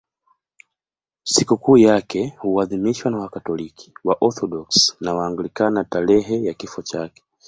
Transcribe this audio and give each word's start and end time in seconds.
Sikukuu 1.23 1.77
yake 1.77 2.33
huadhimishwa 2.37 3.11
na 3.11 3.17
Wakatoliki, 3.17 3.93
Waorthodoksi 4.03 4.93
na 4.99 5.13
Waanglikana 5.13 5.83
tarehe 5.83 6.43
ya 6.43 6.53
kifo 6.53 6.81
chake. 6.81 7.23